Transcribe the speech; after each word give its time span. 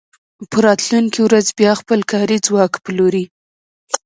په 0.49 0.57
راتلونکې 0.65 1.19
ورځ 1.23 1.45
بیا 1.59 1.71
خپل 1.81 1.99
کاري 2.11 2.37
ځواک 2.45 2.73
پلوري 2.83 3.25